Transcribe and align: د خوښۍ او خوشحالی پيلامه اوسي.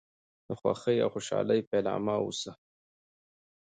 د 0.47 0.49
خوښۍ 0.59 0.97
او 1.03 1.09
خوشحالی 1.15 1.59
پيلامه 1.69 2.13
اوسي. 2.23 2.51